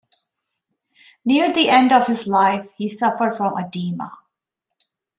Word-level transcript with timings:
Near 1.25 1.53
the 1.53 1.69
end 1.69 1.91
of 1.91 2.07
his 2.07 2.25
life, 2.25 2.71
he 2.75 2.89
suffered 2.89 3.37
from 3.37 3.55
edema. 3.55 4.09